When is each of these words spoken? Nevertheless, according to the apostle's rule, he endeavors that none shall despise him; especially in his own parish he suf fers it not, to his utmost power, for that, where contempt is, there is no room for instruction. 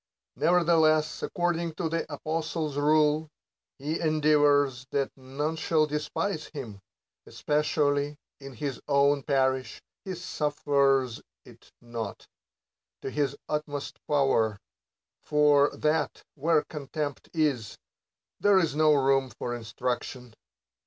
Nevertheless, 0.35 1.21
according 1.21 1.73
to 1.75 1.87
the 1.87 2.11
apostle's 2.11 2.75
rule, 2.75 3.29
he 3.77 3.99
endeavors 3.99 4.87
that 4.89 5.11
none 5.15 5.55
shall 5.55 5.85
despise 5.85 6.47
him; 6.47 6.81
especially 7.27 8.17
in 8.39 8.53
his 8.53 8.81
own 8.87 9.21
parish 9.21 9.79
he 10.03 10.15
suf 10.15 10.55
fers 10.57 11.21
it 11.45 11.71
not, 11.83 12.25
to 13.03 13.11
his 13.11 13.35
utmost 13.47 13.99
power, 14.07 14.59
for 15.21 15.69
that, 15.77 16.23
where 16.33 16.63
contempt 16.63 17.29
is, 17.31 17.77
there 18.39 18.57
is 18.57 18.75
no 18.75 18.95
room 18.95 19.29
for 19.29 19.53
instruction. 19.53 20.33